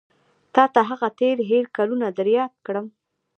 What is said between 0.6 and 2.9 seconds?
ته هغه تېر هېر کلونه در یاد کړم.